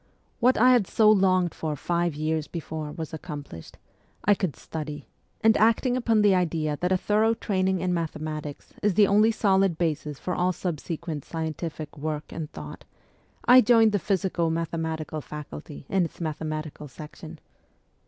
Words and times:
What 0.39 0.57
I 0.57 0.71
had 0.71 0.87
so 0.87 1.11
longed 1.11 1.53
for 1.53 1.75
five 1.75 2.15
years 2.15 2.47
before 2.47 2.91
was 2.91 3.13
accomplished: 3.13 3.77
I 4.25 4.33
could 4.33 4.55
study; 4.55 5.05
and, 5.41 5.55
acting 5.57 5.95
upon 5.95 6.23
the 6.23 6.33
idea 6.33 6.75
that 6.81 6.91
a 6.91 6.97
thorough 6.97 7.35
training 7.35 7.81
in 7.81 7.93
mathematics 7.93 8.73
is 8.81 8.95
the 8.95 9.05
only 9.05 9.29
solid 9.29 9.77
basis 9.77 10.17
for 10.17 10.33
all 10.33 10.53
subsequent 10.53 11.23
scientific 11.23 11.99
work 11.99 12.31
and 12.31 12.51
thought, 12.51 12.83
I 13.45 13.61
joined 13.61 13.91
the 13.91 13.99
physico 13.99 14.49
mathematical 14.49 15.21
faculty 15.21 15.85
in 15.87 16.05
its 16.05 16.19
mathematical 16.19 16.87
section. 16.87 17.37